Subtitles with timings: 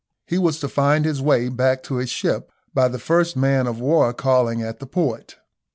[0.25, 3.79] He was to find his way back to his ship by the first man of
[3.79, 5.37] war calling at the port.